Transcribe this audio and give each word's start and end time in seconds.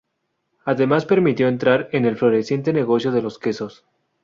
Además 0.65 1.05
permitió 1.05 1.47
entrar 1.47 1.87
en 1.91 2.05
el 2.05 2.17
floreciente 2.17 2.73
negocio 2.73 3.11
de 3.11 3.21
los 3.21 3.37
quesos. 3.37 3.85